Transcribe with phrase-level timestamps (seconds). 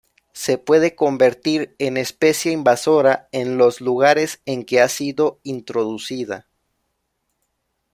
[0.33, 6.47] Se puede convertir en especie invasora en los lugares en que ha sido introducida.